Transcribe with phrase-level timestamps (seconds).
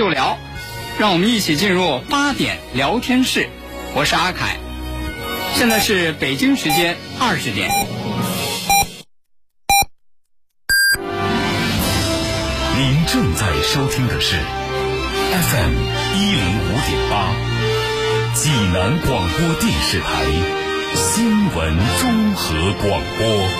[0.00, 0.38] 就聊，
[0.98, 3.50] 让我们一起进入八点聊天室。
[3.94, 4.56] 我是阿凯，
[5.52, 7.68] 现在是北京时间二十点。
[12.78, 14.36] 您正在收听的是
[15.32, 15.74] FM
[16.16, 17.34] 一零五点八，
[18.34, 20.24] 济南广播电视台
[20.94, 23.59] 新闻综合广播。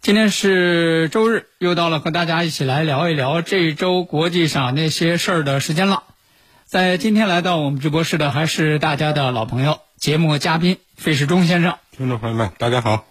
[0.00, 6.04] 今天是周日，又到了和大家一起来聊一聊这周国际上那些事儿的时间了。
[6.64, 11.74] 在今天来到我们直播室的还是大家的老朋友，节目嘉宾费世忠先生。
[11.96, 13.06] 听众朋友们，大家好。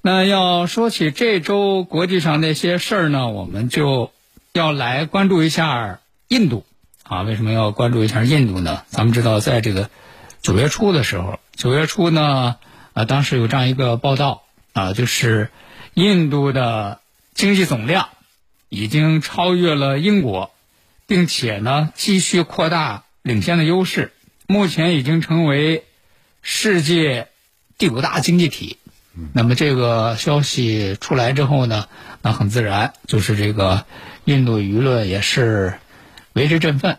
[0.00, 4.12] 那要说起这周国际上那些事儿呢，我们就
[4.52, 6.64] 要来关注一下印度
[7.02, 7.22] 啊。
[7.22, 8.84] 为什么要关注一下印度呢？
[8.86, 9.90] 咱们知道，在这个
[10.40, 12.56] 九月初的时候，九月初呢，
[12.94, 15.50] 啊，当时有这样一个报道啊，就是
[15.94, 17.00] 印度的
[17.34, 18.08] 经济总量
[18.68, 20.50] 已经超越了英国，
[21.06, 24.12] 并且呢，继续扩大领先的优势，
[24.46, 25.84] 目前已经成为
[26.40, 27.28] 世界
[27.76, 28.78] 第五大经济体。
[29.34, 31.86] 那么这个消息出来之后呢，
[32.22, 33.84] 那很自然就是这个
[34.24, 35.74] 印度舆论也是
[36.32, 36.98] 为之振奋。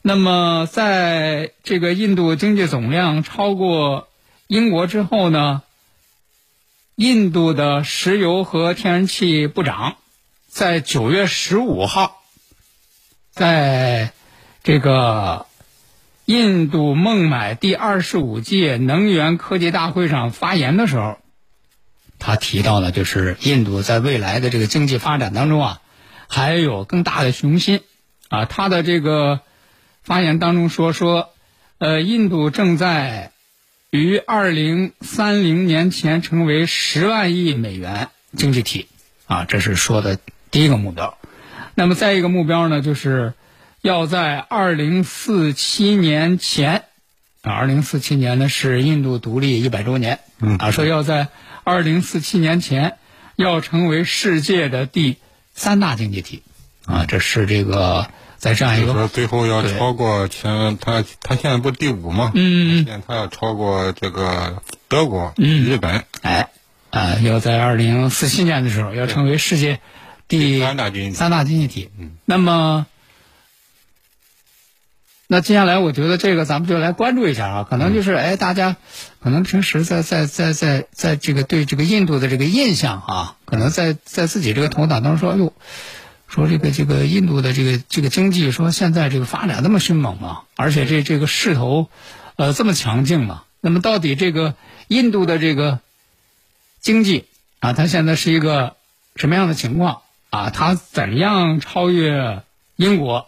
[0.00, 4.08] 那么在这个印度经济总量超过
[4.46, 5.62] 英国之后呢，
[6.94, 9.96] 印度的石油和天然气部长
[10.46, 12.20] 在九月十五号，
[13.30, 14.12] 在
[14.62, 15.46] 这个
[16.26, 21.18] 印度孟买第二十五届能源科技大会上发言的时候。
[22.18, 25.80] 他提到了，就是印度在未来的这个经济发展当中啊，
[26.28, 27.80] 还有更大的雄心
[28.28, 28.44] 啊。
[28.44, 29.40] 他的这个
[30.02, 31.30] 发言当中说说，
[31.78, 33.31] 呃，印度正在
[33.92, 38.88] 于二零三零年前成为十万亿美元经济体
[39.26, 40.18] 啊，这是说的
[40.50, 41.18] 第一个目标。
[41.74, 43.34] 那么再一个目标呢，就是
[43.82, 46.84] 要在二零四七年前
[47.42, 50.20] 啊，二零四七年呢是印度独立一百周年，
[50.58, 51.28] 啊，说要在。
[51.64, 52.98] 二零四七年前
[53.36, 55.18] 要成为世界的第
[55.54, 56.42] 三大经济体，
[56.86, 58.10] 啊，这是这个
[58.42, 62.32] 在这样一个说最后要超过前他他现在不第五吗？
[62.34, 66.48] 嗯，现在他要超过这个德国、嗯、日本，哎，
[66.90, 69.78] 啊，要在二零四七年的时候要成为世界
[70.26, 71.90] 第三大经济三大经济体。
[71.96, 72.84] 嗯，那么。
[75.28, 78.76] 那接下来，我觉得这个咱们就来关注一下啊，可能就是哎，大家
[79.22, 85.54] 可能平时在在在在在这个对这个印度的这个印象啊，可能在在自己这个头脑当中说，哟，
[86.32, 91.90] 说这个这个印度的这个这个经济说现在这个发展那么迅猛啊，而且这这个势头
[92.36, 94.54] 呃这么强劲嘛，那么到底这个
[94.88, 95.80] 印度的这个
[96.80, 97.26] 经济
[97.60, 98.76] 啊，它现在是一个
[99.14, 100.00] 什么样的情况
[100.30, 100.48] 啊？
[100.48, 102.42] 它怎样超越
[102.76, 103.26] 英国？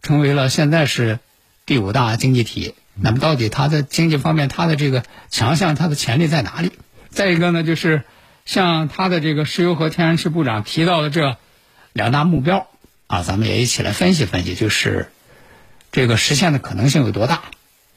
[0.00, 1.18] 成为了现在是
[1.66, 6.72] 第五大经济体，那么到底它的经济方面，它的这个强项，它的潜力在哪里？
[7.10, 8.04] 再一个呢，就是
[8.46, 11.36] 像它的这个石油和天然气部长提到的这
[11.94, 12.68] 两大目标
[13.06, 15.08] 啊，咱们也一起来分析分析，就是
[15.92, 17.44] 这个实现的可能性有多大？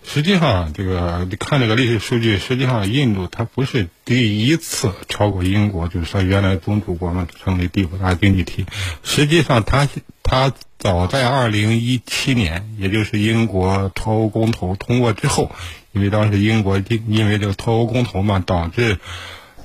[0.06, 8.66] 实际上，这个你看这个历史数据，实际上印度它不是第一次超过英国，就是说原来宗主国嘛成为第五大经济体。
[9.04, 9.90] 实际上，它
[10.24, 15.52] 它早在二零一七年，也就是英国脱欧公投通过之后，
[15.92, 19.00] 因为当时英国因因为这个脱欧公投嘛，导致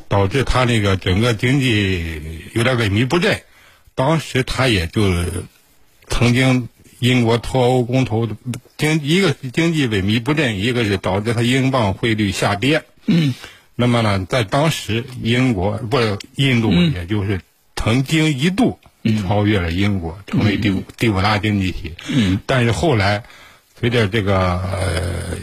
[0.09, 3.43] 导致它那个整个经济有点萎靡不振，
[3.95, 5.03] 当时他也就
[6.09, 6.69] 曾经。
[7.03, 8.29] 英国脱欧公投
[8.77, 12.85] 经一个是经济萎靡不振，一个是导致他英镑汇率下跌。
[13.07, 13.35] 嗯，
[13.75, 17.41] 那么呢，在当时英国不是印度，也就是
[17.75, 18.79] 曾经一度
[19.21, 21.93] 超越了英国，成为第五第五大经济体。
[22.09, 23.25] 嗯，但是后来
[23.81, 25.37] 随着这个呃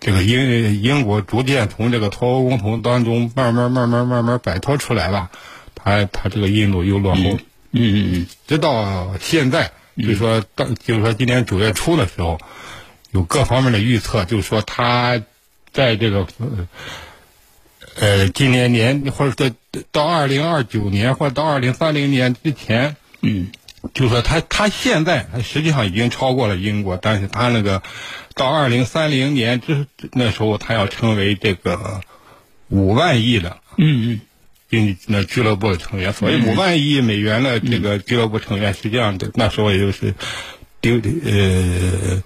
[0.00, 5.30] 这个英英国逐渐从这个脱欧公投当中慢慢慢慢慢慢摆脱出来了，
[5.76, 7.22] 他他这个印度又落后。
[7.22, 7.38] 嗯
[7.74, 9.72] 嗯嗯，直到现在。
[9.96, 12.40] 就是说，当就是说，今年九月初的时候，
[13.12, 15.22] 有各方面的预测，就是说，它
[15.72, 16.26] 在这个
[17.94, 19.54] 呃，今年年或者在
[19.92, 23.52] 到二零二九年或者到二零三零年之前，嗯，
[23.94, 27.80] 就说他他现在他实际上已经超过了英国，但是他那个
[28.34, 32.00] 到二零三零年之那时候，他要成为这个
[32.68, 34.20] 五万亿的嗯嗯
[35.06, 40.14] 那俱乐部的成员，所以五万亿美元的这个俱乐部成员，实际上的那时候也就是
[40.80, 42.22] 丢呃。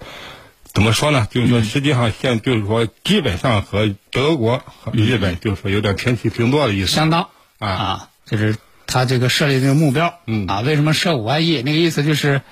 [0.75, 1.27] 怎么说呢？
[1.29, 6.87] 就是说，实际上现就是说，基本上和德国和日本就是说有点平起平坐的意思。
[6.89, 8.55] 相当啊啊，就是
[8.87, 11.63] 他这个设立这个目标，嗯啊，为什么设五万亿？
[11.63, 12.43] 那个意思就是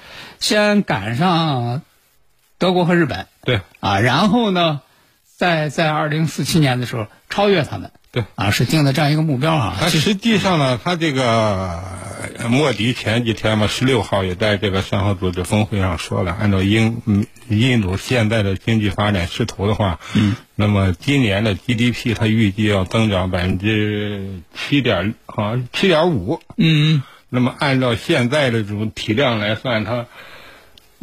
[0.40, 1.82] 先赶上
[2.58, 4.80] 德国和日本对啊，然后呢，
[5.36, 9.76] 在在二零四七年的时候超越他们，对啊，是定的这样一个目标啊。
[9.78, 11.82] 他实际上呢，他这个
[12.38, 30.06] 呃莫迪前几天嘛，十六号也在这个上合组织峰会上说了，按照英嗯印度现在的经济发展势头的话，嗯，那么今年的 GDP 它预计要增长百分之七点，好像七点五，嗯那么按照现在的这种体量来算，它，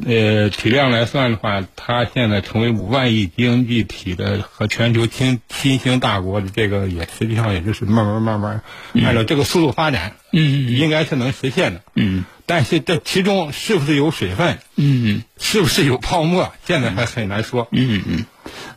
[0.04, 8.64] 呃，体量来算的话，它现在成为五万亿经济体的和全球新新兴大国的这个也实际上也就是慢慢慢慢
[9.04, 11.82] 按照这个速度发展，嗯应该是能实现的。
[11.96, 17.68] 嗯但是这其中是不是有水分，嗯是不是有泡沫，现在还很难说。
[17.72, 18.26] 嗯嗯。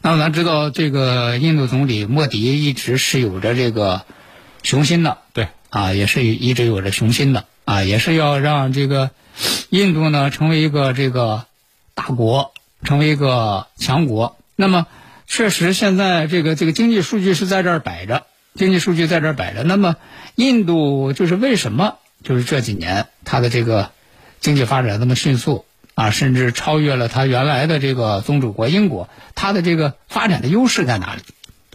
[0.02, 4.02] 那么咱知道，这个印度总理莫迪一直是有着这个
[4.62, 9.10] 雄心的，对，啊，也是一直有着雄心的啊，也是要让这个
[9.70, 11.46] 印度呢成为一个这个
[11.94, 12.52] 大国，
[12.82, 14.36] 成为一个强国。
[14.54, 14.86] 那么，
[15.26, 19.62] 确实现在这个这个经济数据是在这儿摆着，经济数据在这儿摆着。
[19.62, 19.96] 那么，
[20.34, 23.90] 印度就是为什么就是这几年它的这个
[24.40, 31.22] 经济发展那么迅速啊，甚至超越了它原来的这个宗主国英国，它的这个发展的优势在哪里？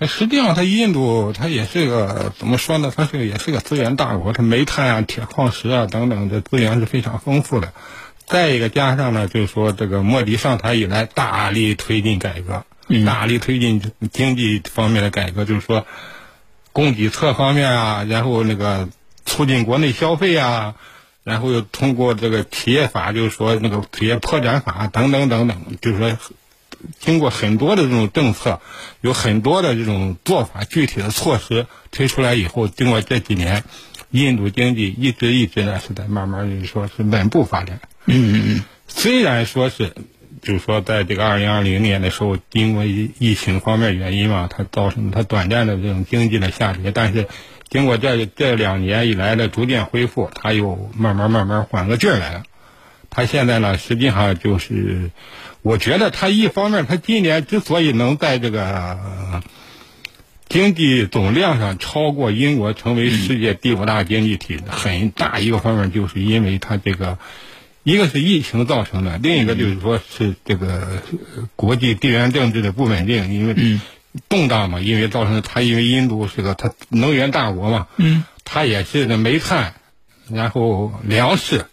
[0.01, 2.91] 它实际上，它印度它也是个怎么说呢？
[2.97, 7.71] 它是个也是个资源大国，它煤炭啊、铁矿石啊等等的资源是非常丰富的。
[8.25, 12.65] 再一个加上呢，就是说这个莫迪上台以来，大力推进改革，
[13.05, 13.79] 大力推进
[14.11, 15.85] 经济方面的改革，就是说
[16.71, 18.89] 供给侧方面啊，然后那个
[19.27, 20.73] 促进国内消费啊，
[21.23, 26.17] 然后又通过这个企业法，就是说那个企业破产法等等等等，就是说
[26.99, 28.61] 经过很多的这种政策，
[29.01, 33.63] 有很多的这种做法，具体的措施推出来以后，经过这几年，
[34.09, 37.79] 印度经济一直一直呢是在慢慢就是说是稳步发展。
[38.05, 39.93] 嗯嗯嗯虽然说是，
[40.41, 47.27] 就是说在这个二零二零年的时候，因为疫疫情方面原因嘛，它造成它短暂的这种经济的下跌，但是
[47.69, 52.43] 经过这这两年以来的逐渐恢复，它又慢慢慢慢缓过劲儿来了。
[53.09, 55.11] 它现在呢，实际上就是，
[55.61, 59.43] 我觉得他一方面，他今年之所以能在这个呃
[60.49, 67.17] 经济总量上超过英国，成为世界第五大经济体，很大一个方面就是因为他这个。
[67.83, 71.01] 一个是疫情造成的，另一个就是说是这个
[71.35, 73.79] 呃国际地缘政治的不稳定，因为
[74.29, 79.73] 动荡嘛，因为造成他因为印度是个他能源大国嘛，嗯，它也是那煤炭，
[80.29, 81.65] 然后粮食，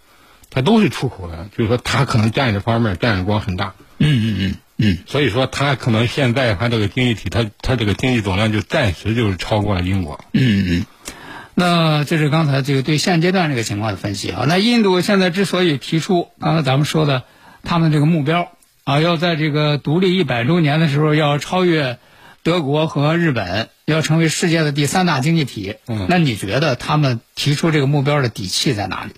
[0.51, 10.25] 它都是出口的，就是说它可能占这方面占的光很大，嗯嗯嗯嗯所以说它可能现在它这个经济体，它它这个经济总量就暂时就是超过了英国。
[10.33, 10.87] 嗯嗯。
[11.55, 14.45] 那这是刚才这个对现阶段这个情况的分析啊。
[14.47, 17.25] 那印度现在之所以提出刚才咱们说的
[17.65, 18.53] 他们这个目标
[18.85, 21.99] 啊，要在这个独立一百周年的时候要超越
[22.45, 25.75] 德国和日本，要成为世界的第三大经济体。
[25.89, 29.11] 嗯那你觉得他们提出这个目标的底气在哪里？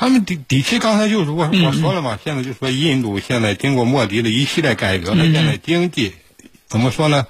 [0.00, 6.14] 他们底底气刚才就是我我说了嘛，现在就说印度现在经过莫迪的一系列改革，它现在经济
[6.68, 7.26] 怎么说呢？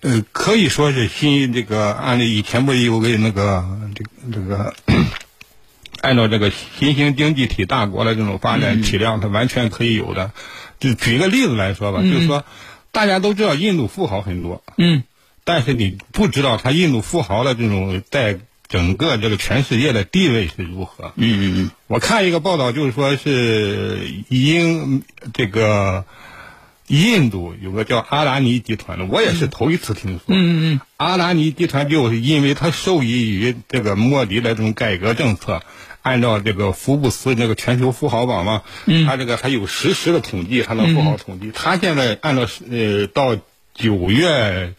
[0.00, 3.62] 呃，可以说是新这个按照以前不是有个那个
[3.94, 4.74] 这个这个，
[6.00, 10.32] 按照这个新兴经济体大国的这种发展体量，它完全可以有的。
[10.80, 12.42] 就举个例子来说吧，就是说
[12.90, 15.02] 大家都知道印度富豪很多，嗯。
[15.44, 18.40] 但是你不知道他印度富豪的这种在
[18.74, 21.12] 整个这个全世界的地位是如何。
[21.14, 21.70] 嗯嗯嗯。
[21.86, 26.04] 我看一个报道，就是说是英这个
[26.88, 30.24] 印度有个叫阿达尼集团的，我也是头一次听说。
[30.26, 30.80] 嗯嗯嗯。
[30.96, 35.62] 阿达尼集团就是因为它受益于这个莫迪的这种改革政策，
[36.02, 39.06] 按照这个福布斯那个全球富豪榜嘛，嗯。
[39.06, 43.36] 它这个还有实时的统计，他的富豪统计，他现在按照呃到
[43.72, 44.74] 九月，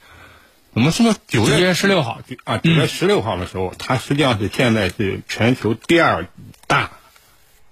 [0.75, 1.15] 怎么说呢？
[1.25, 2.19] 九九月月十六号。
[2.43, 6.27] 啊，九月十六号的时候，它实际上是现在是全球第二
[6.67, 6.91] 大，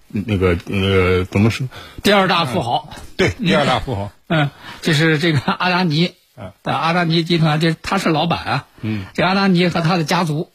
[0.07, 1.67] 那个呃怎么说？
[2.01, 2.93] 第二大富豪。
[3.17, 4.09] 对，第二大富豪。
[4.27, 8.67] 嗯，就是这个阿达尼，啊呃，阿达尼集团，这他是老板啊。
[8.79, 10.49] 嗯，这阿达尼和他的家族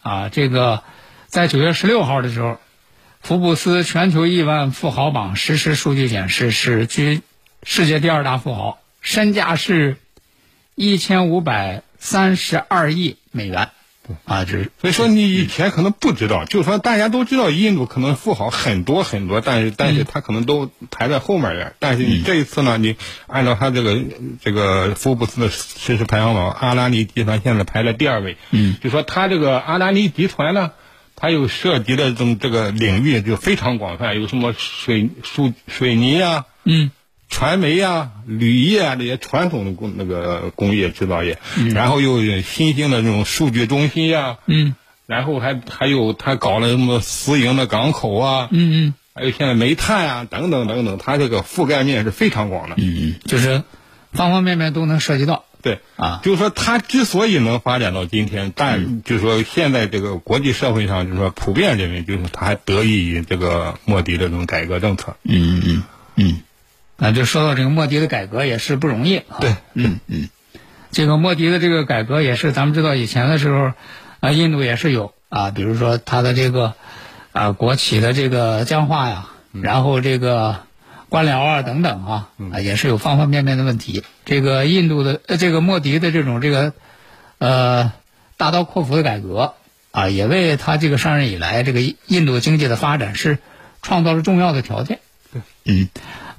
[0.00, 0.82] 啊，这个
[1.26, 2.56] 在九月十六号的时候，
[3.20, 7.20] 福布斯全球亿万富豪榜实时数据显示是居
[7.62, 9.98] 世界第二大富豪，身价是
[10.74, 13.70] 一千五百三十二亿美元。
[14.24, 21.76] 啊，这是所以说你以前可能不知道，就是说大家都知道印度可能富豪很多很多，但是但是他可能都排在后面的。
[21.78, 22.96] 但是你这一次呢，你
[23.28, 24.00] 按照他这个
[24.42, 28.36] 这个福布斯的实时排行榜，阿拉尼集团现在排在第二位。
[28.50, 30.72] 嗯，就说他这个阿拉尼集团呢，
[31.14, 36.90] 它有涉及的这种这个领域就非常广泛，有什么水水水泥啊，嗯
[37.30, 41.38] 传媒啊、铝业啊这些传统的工那个工业制造业，
[41.72, 44.74] 然后又有新兴的这种数据中心呀、嗯。
[45.06, 48.94] 然后还还有他搞了什么私营的港口啊，嗯嗯。
[49.12, 52.76] 还有现在煤炭啊等等等等，它这个覆盖面是非常广的。
[52.78, 53.62] 嗯，就是
[54.12, 55.44] 方方面面都能涉及到。
[55.62, 56.20] 对，啊。
[56.22, 65.16] 就是说它之所以能发展到今天，但就是说现在这个国际社会上就是说普遍认为，就是它还得益于这个莫迪的这种改革政策。
[65.24, 65.82] 嗯嗯嗯
[66.16, 66.40] 嗯，
[67.02, 69.40] 那就说到这个莫迪的改革也是不容易啊。
[69.40, 70.28] 对，嗯嗯，
[70.90, 73.72] 这个莫迪的这个改革也是咱们知道以前的时候，
[74.20, 76.74] 啊，印度也是有啊，比如说他的这个
[77.32, 80.60] 啊国企的这个僵化呀，然后这个
[81.08, 84.04] 官僚啊等等啊，啊也是有方方面面的问题。
[84.26, 86.74] 这个印度的呃这个莫迪的这种这个
[87.38, 87.92] 呃
[88.36, 89.54] 大刀阔斧的改革
[89.90, 93.38] 啊，也为他这个上任以来这个印度经济的发展是
[93.80, 94.98] 创造了重要的条件。
[95.64, 95.88] 嗯，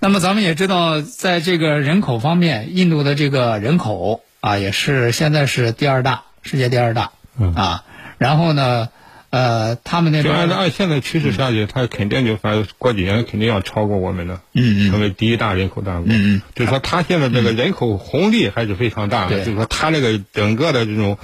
[0.03, 7.12] 那么咱们也知道，在这个人口方面，印度的这个人口啊，也是现在是第二大，世界第二大。
[7.38, 7.84] 嗯啊，
[8.17, 8.89] 然后呢，
[9.29, 16.05] 呃，他们那边就按照按现在趋势下去，他肯定就反正过几年肯定要超过我们的，嗯嗯成为第一大人口大国。
[16.08, 21.20] 嗯嗯就是说他现在这个人口红利还是非常大的，对就是说他这个整个的这种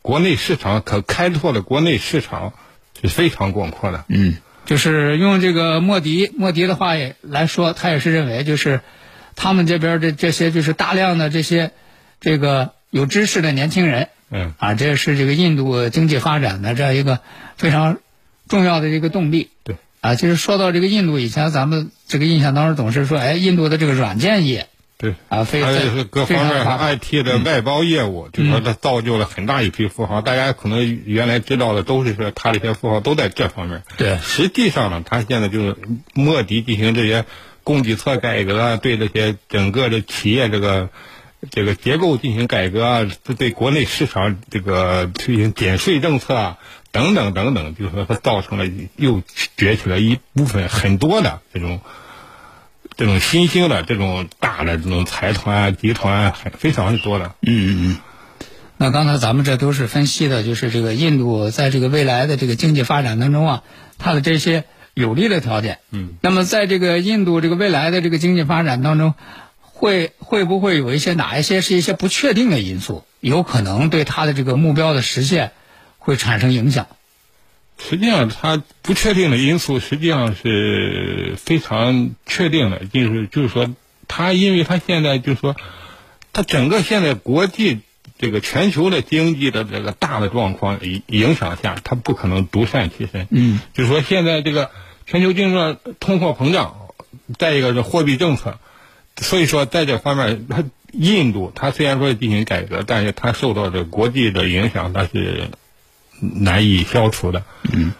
[0.00, 2.54] 国内市场可开拓的国内市场
[3.02, 4.06] 是非常广阔的。
[4.08, 8.80] 嗯，就是用这个莫迪莫迪的话也来说，他也是认为，就是
[9.36, 11.72] 他们这边的这些就是大量的这些
[12.20, 17.20] 这个有知识的年轻人嗯，啊，这是这个印度经济发展的这样一个
[17.56, 17.98] 非常
[18.48, 19.50] 重要的一个动力。
[19.64, 19.76] 对。
[20.00, 24.66] 啊，其实说到这个印度，以前咱们这个印象当中总是说，哎，印度的这个软件业
[25.02, 25.14] 对。
[25.28, 30.20] 啊，非还有是各方面 IT 的外包业务，就说它造就了很大一批富豪。
[30.20, 33.82] 大家可能原来知道的都是说他这些富豪都在这方面。
[33.96, 35.76] 对实际上呢，他现在就是
[36.14, 37.24] 莫迪进行这些
[37.64, 40.90] 供给侧改革啊，对这些整个的企业这个
[41.50, 46.58] 这个结构进行改革啊，对国内市场这个推行减税政策啊，
[46.92, 49.20] 等等等等，就是说它造成了又
[49.56, 51.80] 崛起了一部分很多的这种。
[52.96, 57.34] 这种新兴的这种大的这种财团啊、集团啊，很非常多的。
[57.42, 57.96] 嗯嗯嗯。
[58.76, 63.62] 那刚才咱们这都是分析的，就是这个印度在这个未来的这个经济发展当中啊，
[63.98, 65.78] 它的这些有利的条件。
[65.90, 66.14] 嗯。
[66.20, 69.14] 那么在这个印度这个未来的这个经济发展当中，
[69.60, 75.52] 会会不会有一些哪一些是一些不确定的因素，有可能对它的这个目标的实现
[75.98, 76.86] 会产生影响？
[77.88, 83.68] 实际上，它不确定的因素实际上是非常确定的，就是就是说，
[84.06, 85.56] 它因为它现在就是说，
[86.32, 87.80] 它整个现在国际
[88.18, 93.26] 这个全球的经济的这个大的状况影影响下，它不可能独善其身。
[93.30, 94.70] 嗯，就是说现在这个
[95.06, 96.76] 全球经济上通货膨胀，
[97.36, 98.58] 再一个是货币政策，
[99.16, 105.48] 所以说在这方面，它印度它虽然说进行改革，但是它受到这国际的影响，它是
[106.22, 107.44] 难以消除的。
[107.72, 107.92] 嗯。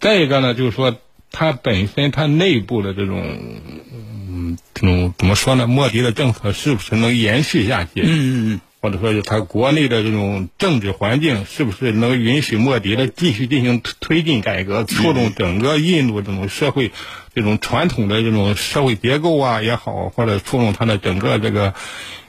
[0.00, 0.96] 再一个呢，就是说
[1.30, 5.66] 它本身它内部的这种，嗯，这种怎么说呢？
[5.66, 8.02] 莫迪的政策是不是能延续下去？
[8.02, 8.60] 嗯嗯嗯。
[8.80, 16.92] 或者说是它国内的这种政治环境是不是能允许莫迪的继续进行推推进改革，触动整个印度这种社会
[17.34, 21.72] 这种传统的这种社会结构啊也好，或者触动它的整个这个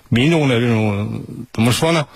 [0.08, 2.08] 民众的这种怎么说呢？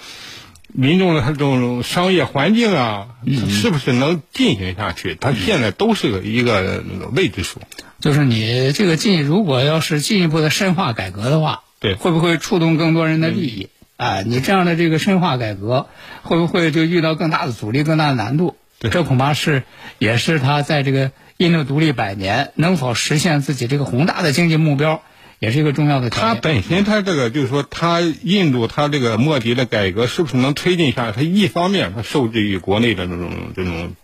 [0.73, 3.07] 民众的这种商业环境啊，
[3.49, 5.15] 是不是能进行下去？
[5.19, 7.59] 它现在都是个一个那个未知数。
[7.99, 13.69] 就是你这个进，如果要是进一步的深化改革的话，对会不会触动更多人的利益？
[13.97, 15.87] 啊，你这样的这个深化改革，
[16.23, 18.55] 会不会就遇到更大的阻力、更大的难度？
[18.79, 19.63] 对这恐怕是
[19.97, 25.03] 也是他在这个印度独立百年能否实现自己这个宏大的经济目标，
[25.39, 26.35] 也是一个重要的条它。
[26.35, 31.11] 本身它这个就是说，它印度它这个莫迪的改革是不是能推进下来？
[31.11, 33.95] 它一方面它受制于国内的这种这种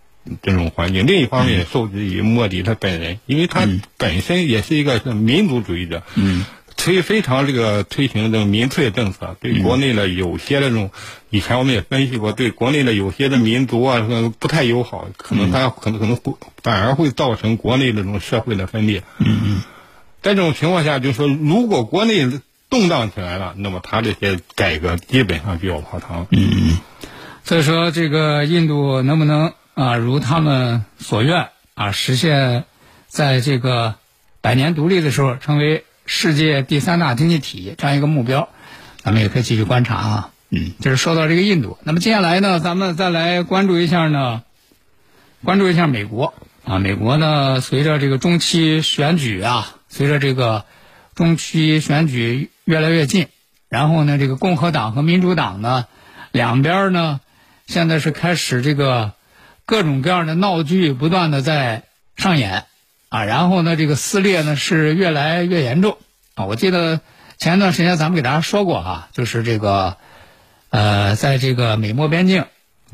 [0.42, 6.02] 这种环境，另一方面也受制于莫迪他本人，因为他本身也是一个是民族主义者。
[6.16, 6.44] 嗯，
[6.76, 10.90] 推非常这个推行这种民粹政策，对国内的有些这种，
[11.30, 14.04] 以前我们也分析过，对国内的有些的民族啊
[14.38, 19.04] 不太友好，可能它可能可能会反而会造成国内这种社会的分裂。
[19.18, 19.62] 嗯嗯，
[20.26, 22.28] 在这种情况下，就是说，如果国内
[22.68, 26.26] 动荡起来了，那么他这些改革基本上就要泡汤。
[26.30, 26.78] 嗯，
[27.44, 32.64] 所以说这个印度能不能啊如他们所愿啊实现，
[33.06, 33.94] 在这个
[34.40, 35.84] 百年独立的时候成为。
[36.08, 38.48] 世界第三大经济体这样一个目标，
[39.02, 40.30] 咱们也可以继续观察啊。
[40.50, 44.44] 嗯，就是说到这个印度，那么接下来呢，咱们再来关注一下呢，
[45.42, 46.32] 关注一下美国
[46.64, 46.78] 啊。
[46.78, 50.66] 美国呢，随着这个中期选举啊，随着这个
[51.14, 53.28] 中期选举越来越近，
[53.70, 55.86] 然后呢，这个共和党和民主党呢，
[56.32, 57.20] 两边呢，
[57.66, 59.12] 现在是开始这个
[59.64, 61.84] 各种各样的闹剧不断的在
[62.16, 62.64] 上演。
[63.08, 65.96] 啊，然后呢，这个撕裂呢是越来越严重
[66.34, 66.44] 啊！
[66.46, 67.00] 我记得
[67.38, 69.96] 前一段时间咱们给大家说过哈，就是这个，
[70.70, 72.46] 呃，在这个美墨边境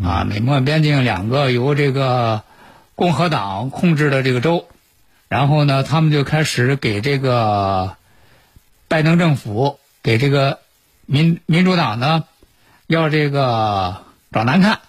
[0.05, 2.43] 啊，美墨边境两个由这个
[2.95, 4.69] 共和党控制的这个州，
[5.33, 7.97] 然后呢，他们就开始给这个
[8.87, 10.59] 拜登政府给这个
[11.07, 12.25] 民民主党呢
[12.87, 14.81] 要这个找难看。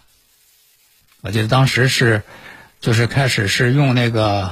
[1.21, 2.23] 我记得当时是
[2.81, 4.51] 就是开始是用那个。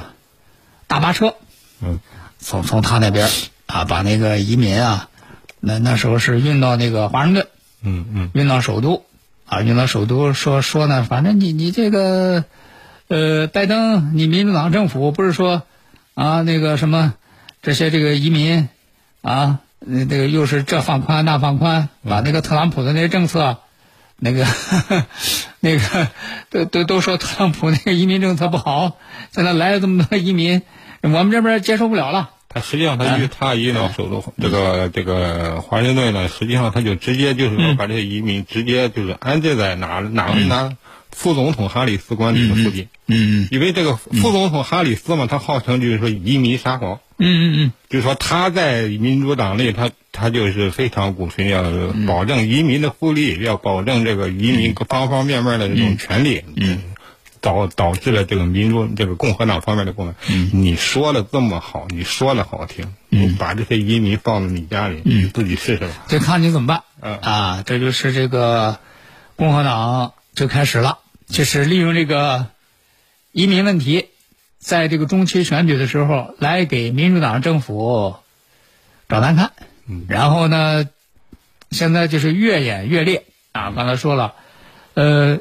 [0.86, 1.36] 大巴车，
[1.80, 2.00] 嗯，
[2.38, 3.26] 从从他那边
[3.64, 5.08] 啊，把那个移民啊，
[5.58, 7.46] 那那时候是运到那个华盛顿，
[7.82, 9.06] 嗯嗯，运到首都，
[9.46, 12.44] 啊，运到首都说说呢，反正你你这个，
[13.08, 15.62] 呃，拜登，你民主党政府不是说
[16.14, 17.14] 啊那个什么
[17.62, 18.68] 这些这个移民
[19.22, 23.58] 啊，那那个又是这放宽那放宽，把那个特朗普的那些政策，
[24.16, 24.46] 那个
[25.60, 26.08] 那个
[26.50, 28.96] 都都都说特朗普那个移民政策不好，
[29.30, 30.62] 现在来了这么多移民。
[31.02, 32.30] 我们这边接受不了了。
[32.48, 40.76] 他实际上，他一他一到首都这个这个华盛顿呢，实际上他就直接就是说把这些移民直接就是安置在哪哪哪
[41.10, 42.84] 副总统哈里斯官邸的附近。
[42.84, 42.88] 嗯嗯。
[43.50, 47.00] 因为这个副总统哈里斯嘛，他号称就是说移民沙皇。
[47.18, 47.72] 嗯嗯嗯。
[47.88, 51.62] 就是说他在民主党内，他他就是非常鼓吹要
[52.06, 56.42] 保证移民的福利，要保证这个移民方方面面的这种权利。
[56.56, 56.82] 嗯。
[57.42, 60.14] 导导致了这个民主这个共和党方面的功能。
[60.30, 65.88] 嗯，你说的这么好，你说的好听，嗯，把这些移民放到你家里，你自己试试吧。
[66.06, 66.84] 这看你怎么办。
[67.00, 68.78] 嗯啊，这就是这个
[69.34, 72.46] 共和党就开始了，就是利用这个
[73.32, 74.08] 移民问题，
[74.58, 78.16] 在这个中期选举的时候来给民主党政府
[79.08, 79.52] 找难看。
[79.88, 80.88] 嗯，然后呢，
[81.70, 83.24] 现在就是越演越烈。
[83.52, 83.72] 啊！
[83.74, 84.34] 刚才说了，
[84.94, 85.40] 呃。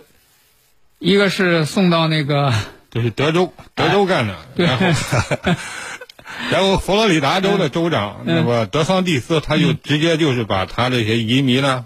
[1.04, 2.54] 一个是送到那个，
[2.92, 4.86] 这是德州，德州干的， 然后，
[6.52, 11.86] 然后佛罗里达州的州长，那么德桑蒂斯，他就直接就是把他这些移民呢，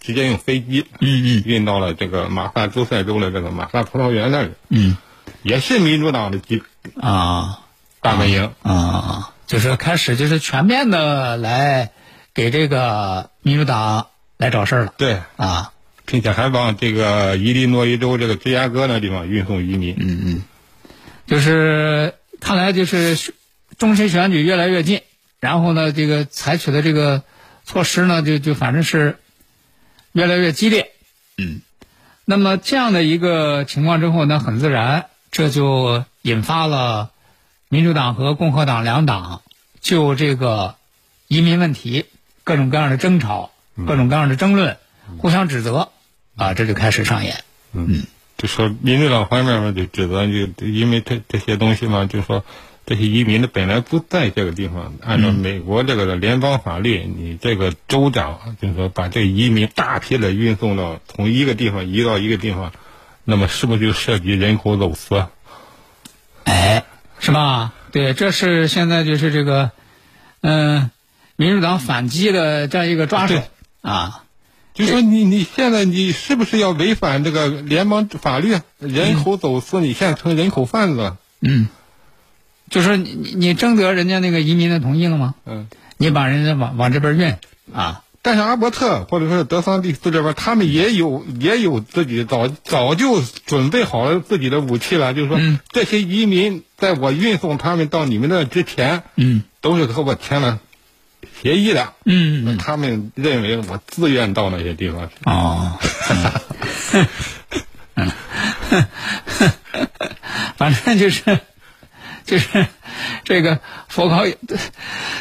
[0.00, 4.96] 直接用飞机，嗯嗯，运到了这个马萨诸塞州的这个马萨葡萄园那里，嗯，
[5.44, 6.64] 也是民主党的基
[7.00, 7.60] 啊。
[8.00, 8.52] 大本营。
[8.62, 11.92] 啊，就是开始就是全面的来
[12.34, 15.20] 给这个民主党来找事儿了，对。
[15.36, 15.70] 啊。
[16.06, 19.96] 并且还往这个伊利诺伊州这个芝加哥那地方运送移民。
[19.98, 20.42] 嗯嗯，
[21.26, 23.32] 就是看来就是
[23.78, 25.00] 中期选举越来越近，
[25.40, 27.22] 然后呢，这个采取的这个
[27.64, 29.16] 措施呢，就就反正是
[30.12, 30.90] 越来越激烈。
[31.38, 31.62] 嗯，
[32.26, 37.10] 那么这样的一个情况之后呢，很自然，这就引发了
[37.68, 39.42] 民主党和共和党两党
[39.80, 40.76] 就这个
[41.26, 42.06] 移民问题
[42.44, 43.50] 各种各样的争吵、
[43.84, 44.76] 各种各样的争论，
[45.18, 45.90] 互相指责。
[46.36, 47.42] 啊，这就开始上演。
[47.72, 48.04] 嗯，
[48.38, 52.44] 就说民主党方面嘛，就指责就因为这这些东西嘛，就说
[52.86, 62.72] 这些移民的本来不在这个地方，按照美国这个的联邦法律，你这个州长就是说把这移民大批的运送到从一个地方移到一个地方，
[63.24, 65.26] 那么是不是就涉及人口走私？
[66.44, 66.84] 哎，
[67.18, 67.72] 是吧？
[67.90, 69.70] 对，这是现在就是这个，
[70.42, 70.90] 嗯，
[71.36, 73.42] 民主党反击的这样一个抓手
[73.80, 74.20] 啊。
[74.74, 78.58] 就说你你现在你是不是要违反这个联邦法律？
[78.78, 81.16] 人口走私，你现在成人口贩子了。
[81.40, 81.68] 嗯，
[82.70, 85.34] 就说你你你征得人家那个移民的同意了吗？
[85.46, 87.36] 嗯，你把人家往往这边运
[87.72, 88.03] 啊。
[88.24, 95.12] 但是阿伯特或者说德桑蒂斯这边，他们也有也有自己早早就准备好了自己的武器了。
[95.12, 100.58] 就是说，这些移民在我运送他们到你们那之前，嗯，都是和我签了。
[101.42, 105.14] 协议的，嗯，他们认为我自愿到那些地方去。
[105.24, 105.78] 哦，
[107.94, 108.10] 嗯，
[110.56, 111.40] 反正就是，
[112.24, 112.66] 就是
[113.24, 114.24] 这个佛考，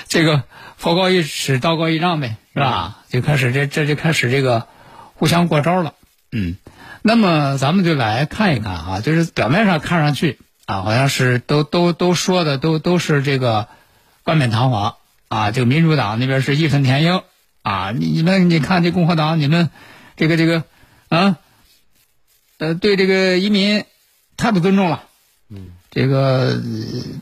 [0.07, 0.43] 这个
[0.83, 2.97] 佛高一尺，道高一丈呗，是吧？
[3.07, 4.67] 就开始这这就开始这个
[5.13, 5.93] 互相过招了。
[6.33, 6.57] 嗯，
[7.01, 13.69] 那么咱们就来看一看啊，就是表面上看上去啊，好像是都都都说的都都是这个
[14.23, 14.95] 冠冕堂皇
[15.29, 17.23] 啊，这个民主党那边是义愤填膺
[17.61, 19.69] 啊，你你们你看这共和党你们
[20.17, 20.65] 这个这个
[21.07, 21.37] 啊，
[22.57, 23.85] 呃，对这个移民
[24.35, 25.03] 太不尊重了。
[25.49, 26.59] 嗯，这个呃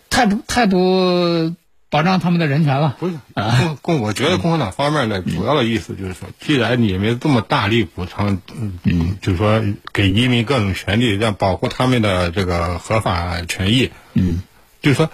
[0.09, 1.53] 太不太不
[1.91, 2.95] 保障他们的人权了。
[2.99, 14.41] 不是共共，我觉得共和党方面的主要的意思就是说，既然你们这么大力补偿，嗯嗯，就是说给移民各种权利，让保护他们的这个合法权益，嗯，
[14.81, 15.11] 就是说，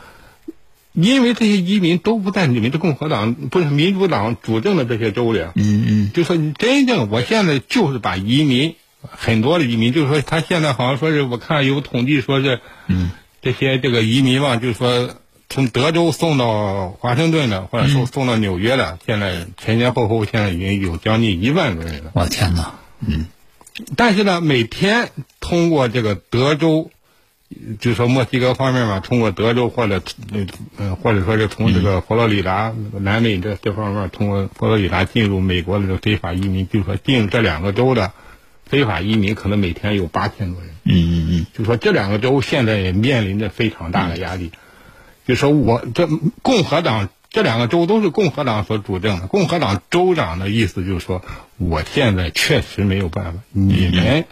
[0.94, 13.10] 因为这些移民都不在你们的共和党不是民主党主政的这些州里，嗯嗯，就说你真正我现在就是把移民很多的移民，就是说他现在好像说是我看有统计说是，嗯，
[13.42, 15.10] 这些这个移民嘛，就是说。
[15.50, 22.12] 从德州送到华盛顿的，或者说送到纽约的，现在前前后后现在已经有将近一万个人了。
[22.14, 22.74] 我天哪！
[23.00, 23.28] 嗯，
[23.96, 26.92] 但是呢，每天通过这个德州，
[27.80, 30.02] 就说墨西哥方面嘛，通过德州或者
[30.78, 38.12] 呃或者说是从这个佛罗里达、南美这这方面，通过佛罗里达进入美国的这个非法移民，就说进入这两个州的
[38.66, 40.72] 非法移民，可能每天有八千多人。
[40.84, 44.52] 嗯嗯嗯，就说这两个州现在也面临着非常大的压力。
[45.28, 46.08] 就说我这
[46.42, 51.22] 共和党这两个州都是共和党所主政的，共和党州长的意思就是说，
[51.58, 54.26] 我现在确实没有办法，你们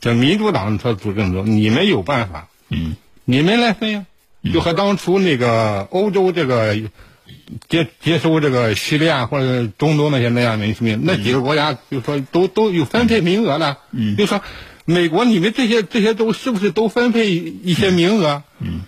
[0.00, 4.06] 这民主党所主政州，你们有办法，嗯，你们来分呀，
[4.52, 6.74] 就和当初那个欧洲这个
[7.68, 10.66] 接接收这个叙利亚或者中东那些那样的
[11.02, 14.40] 那几个国家就说都都有分配名额的，嗯，就说
[14.86, 18.42] 美国你们这些这些州是不是都分配一些名额？
[18.58, 18.80] 嗯。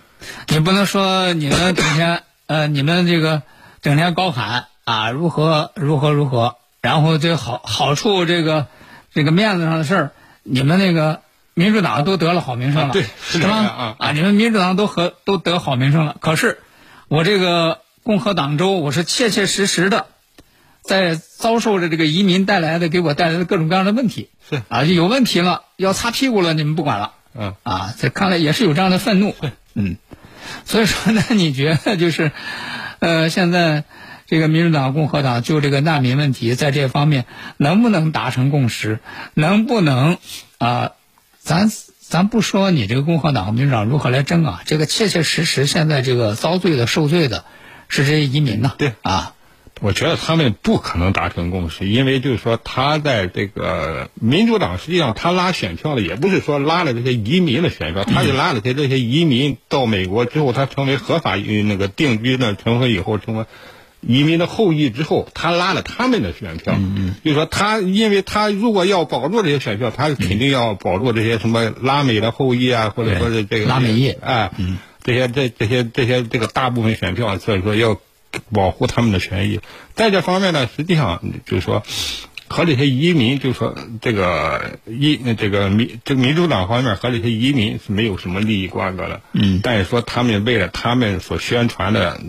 [0.47, 3.41] 你不能说你们整天呃，你们这个
[3.81, 8.67] 整天高喊啊，如何如何如何，然后这好好处这个
[9.13, 10.11] 这个面子上的事儿，
[10.43, 11.21] 你们那个
[11.53, 13.57] 民主党都得了好名声了，对，是吗？
[13.57, 16.17] 啊啊，你们民主党都和都得好名声了。
[16.19, 16.59] 可是
[17.07, 20.07] 我这个共和党州，我是切切实实的
[20.81, 29.35] 在遭受着这个移民带来的给我带来的各种各样的问题，是啊，就有问题了，要擦屁股了，你们不管了，嗯啊，这看来也是有这样的愤怒，
[29.75, 29.97] 嗯。
[30.65, 32.31] 所以说呢，你觉得就是，
[32.99, 33.83] 呃，现在
[34.27, 37.25] 这个民主党、共和党就这个难民问题，在这方面
[37.57, 38.99] 能不能达成共识？
[39.33, 40.17] 能不能
[40.57, 40.91] 啊？
[41.39, 47.43] 咱咱不说你这个共和党和民主党如何来争啊，这个切切实实现在这个遭罪的、受罪的
[47.89, 48.73] 是这些移民呐。
[48.77, 49.33] 对啊。
[49.83, 63.43] 我觉得他们不可能达成共识，因为就是说，他在这个民主党实际上他拉选票的也不是说拉了这些移民的选票，他就拉了些这些移民到美国之后，他成为合法那个定居的成为以后成为
[63.99, 66.75] 移民的后裔之后，他拉了他们的选票。
[66.77, 74.49] 嗯就是说，他因为他如果要保住这些选票，他肯定要保住这些什么拉美的后裔啊，或者说是这个拉美裔啊，
[75.03, 77.99] 这些这这些这些这个大部分选票，所以说要。
[78.51, 79.59] 保护他们的权益，
[79.95, 81.83] 在这方面呢，实际上就是说，
[82.47, 89.21] 和这些移民，就是说这个移这个民这个民主党方面和这些移民是没有什么利益瓜葛的。
[89.33, 89.59] 嗯。
[89.63, 92.19] 但是说他们为了他们所宣传的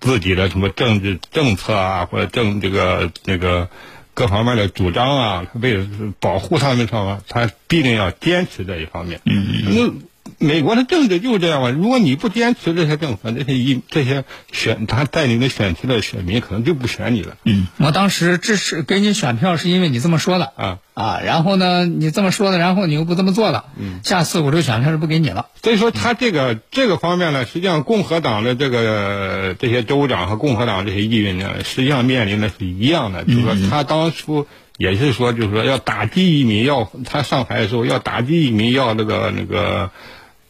[0.00, 3.68] 自己的什么政治政策啊，或者政这个这个
[4.14, 5.86] 各方面的主张啊，为了
[6.20, 9.20] 保护他们，上他必定要坚持这一方面。
[9.24, 9.74] 嗯嗯。
[9.74, 10.11] 那。
[10.42, 11.70] 美国的政治就是这样嘛。
[11.70, 17.36] 如果你不坚持这些政策，这些一这些选他带领的选区的选民可能就不选你了。
[17.44, 25.46] 嗯，我当时支持给你选票是因为你这么说的啊啊，然后呢，你这么说的，然后你又不这么做了，嗯，下次我这个选票是不给你了。
[25.62, 39.90] 所以说，他这个这个方面呢，实际上共和党的这个这些州长和共和党这些议员呢，实际上面临的是一样的，就是说他当初也是说，就是说要打击移民，要他上台的时候要打击移民，要那个那个。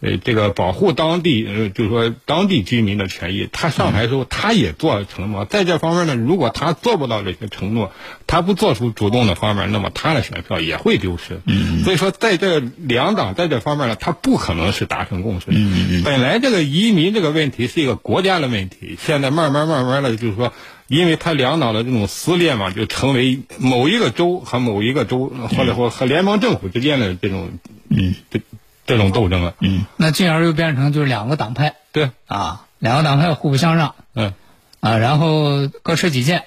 [0.02, 5.44] 呃，这个保护当地，呃，就是说当地居民的权益，他上台时候，他也做了承诺。
[5.44, 7.92] 在这方面呢，如果他做不到这些承诺，
[8.26, 11.40] 他不做出主动的方面，那么他的选票也会丢失。
[11.46, 11.84] 嗯。
[11.84, 15.46] 所以说，在这两党在这方面呢，他不可能是达成共识。
[16.04, 20.52] 本来这个移民这个问题是一个国家的问题，现在慢慢慢慢的，就是说，
[20.88, 27.52] 因为他两党的这种撕裂嘛，就成为某一个州和某一个州，或者说和联邦政府之间的这种，
[27.88, 28.40] 嗯，这。
[28.86, 34.34] 这种斗争了，嗯，那进而又变成就是两个党派，对，啊，两个党派互不相让，嗯，
[34.80, 36.44] 啊，然后各持己见，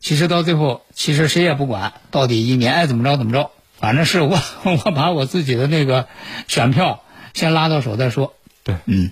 [0.00, 6.06] 其实到最后，其实谁也不管到底移民爱怎么着怎么着，反正是我 我把我自己的那个
[6.48, 9.10] 选票先拉到手再说，对，嗯，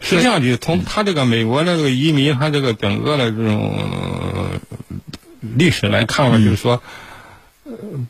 [0.00, 4.50] 实实际上，你从他这个美国这个移民，他这个整个的这种呃
[5.40, 6.80] 历史来看吧，就是说，呃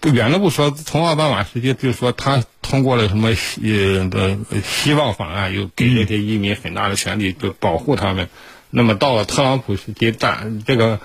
[0.00, 8.28] 不远的不说，从奥巴马时期，就说他通过了什么希呃的希望法案，又给这些移民很大的权利，就保护他们。
[8.70, 11.00] 那么到了特朗普时期，但这个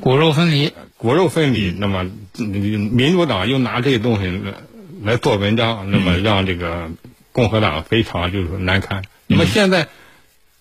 [0.00, 0.72] 骨肉分离。
[0.96, 4.54] 骨肉分离，那么嗯民主党又拿这些东西来
[5.02, 6.90] 来做文章，那么让这个
[7.32, 9.02] 共和党非常就是说难堪。
[9.26, 9.88] 那么现在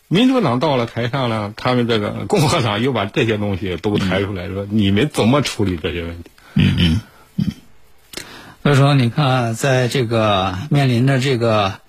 [0.07, 6.29] 民主党到了台上呢，他们这个共和党又把这些东西都抬出来说，你们怎么处理这些问题？
[6.55, 7.01] 嗯嗯。
[7.37, 7.45] 嗯。
[8.63, 11.79] 所以说，你看，在这个面临着这个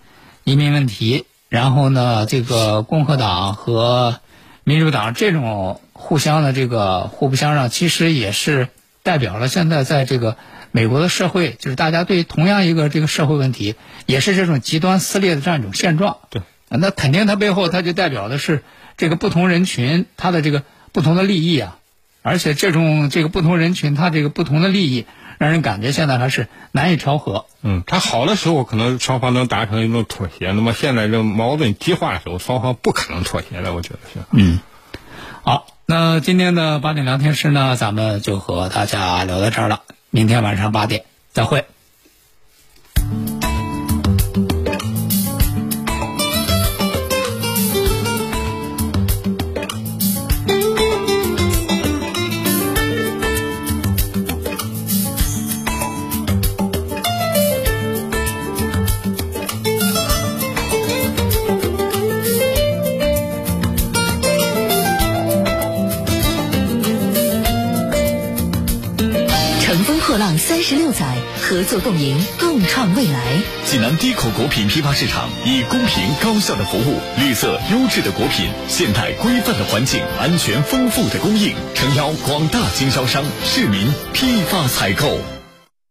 [0.44, 4.20] 移民问题，然后呢，这个共和党和
[4.64, 8.68] 民主党这种互相的这个互不相让，其实也是
[9.02, 10.36] 代表了现在在这个
[10.70, 16.18] 美国的社会，就是大家对同样一个这个社会问题，也是这种极端撕裂的这样一种现状。
[16.28, 18.62] 对，那肯定它背后它就代表的是
[18.98, 21.77] 这个不同人群他的这个不同的利益啊，
[22.28, 25.06] 而且这种这个不同人群他这个不同的利益，
[25.38, 27.46] 让人感觉现在还是难以调和。
[27.62, 34.20] 嗯，他好的时候可能双方能达成一种妥协，那么现在这矛盾激化的时候，双方不可能妥协的，我觉得是。
[34.32, 34.60] 嗯，
[35.42, 39.80] 好，那今天的八点聊天室呢，咱们就和大家聊到这儿了。
[40.10, 41.64] 明天晚上八点再会。
[71.48, 73.38] 合作共赢，共创未来。
[73.64, 85.37] 济南低口果品批发市场以公平高效的服务、绿色优质的果品、现代规范的环境、安全丰富的供应，诚邀广大经销商、市民批发采购。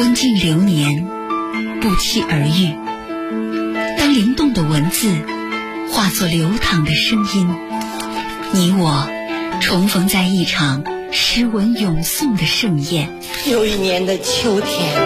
[0.00, 1.06] 温静流年，
[1.82, 2.74] 不期而遇。
[3.98, 5.14] 当灵动的文字
[5.90, 7.54] 化作流淌的声音，
[8.52, 9.06] 你我
[9.60, 10.82] 重逢在一场
[11.12, 13.10] 诗文咏诵的盛宴。
[13.44, 14.96] 又一年的秋天，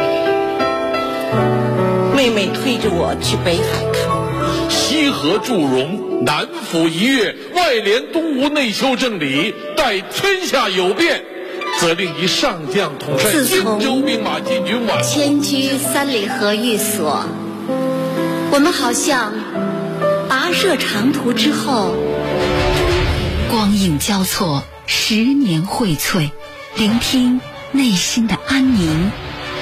[2.14, 4.70] 妹妹推着我去北海看。
[4.70, 11.24] 西河祝融，南府一月，外连东吴内修正理，待天下有变，
[11.84, 17.26] 则令以上将统帅荆自从州兵马进军宛迁居三里河寓所，
[18.50, 19.34] 我们好像
[20.26, 21.94] 跋涉长途之后，
[23.50, 26.30] 光影交错，十年荟萃，
[26.74, 27.38] 聆听
[27.72, 29.10] 内心的安宁，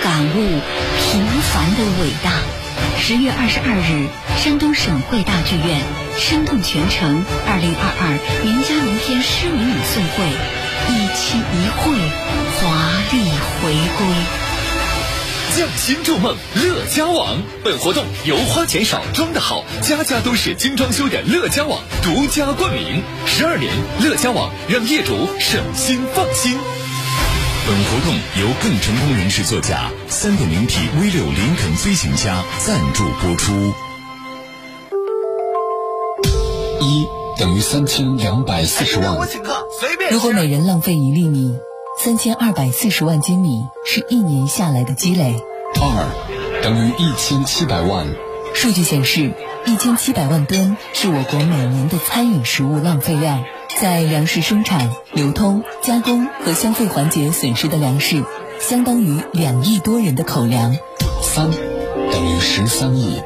[0.04, 2.34] 感悟平凡的伟大。
[3.00, 4.06] 十月二十二日，
[4.38, 5.80] 山东省会大剧院
[6.16, 10.22] “生动全城”二零二二名家名篇诗文朗诵会，
[10.88, 11.92] 一期一会，
[12.60, 12.62] 华
[13.12, 14.06] 丽回归。
[15.54, 17.42] 匠心筑梦，乐家网。
[17.62, 23.02] 本活动由花钱少装的好，家家都是精装修的乐家网独家冠名。
[23.26, 26.58] 十二年，乐家网让业主省心放心。
[27.64, 33.74] 本活动由更成功人士座驾三点零 T V 六林肯飞行家赞助播出。
[36.80, 37.06] 一
[37.42, 39.18] 等于三千两百四十万。
[40.12, 41.58] 如果每人浪费一粒米，
[41.98, 45.34] 三千二百四十万斤米是一年下来的积累。
[45.74, 48.06] 二等于一千七百万。
[48.54, 49.32] 数据显示，
[49.66, 53.42] 一千七百万吨是我国每年的餐饮食物浪费量。
[53.80, 58.22] 在粮食生产、流通、加工和消费环节损失的粮食，
[58.60, 60.76] 相当于两亿多人的口粮。
[61.20, 63.20] 三等于十三亿。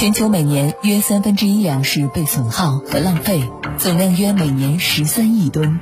[0.00, 3.42] 全球每年约三分之一粮食被损耗和浪费，
[3.76, 5.78] 总量约每年十三亿吨。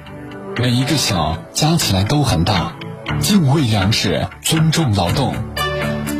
[0.56, 2.76] 每一个小加起来都很大，
[3.20, 5.36] 敬畏粮食，尊重劳动。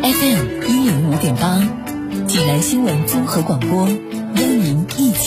[0.01, 1.59] FM 一零五点八，
[2.29, 5.19] 济南新闻综合广播，邀您一起。